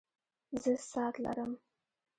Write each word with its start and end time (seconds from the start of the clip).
زه 0.61 0.71
ساعت 0.91 1.15
لرم 1.23 1.51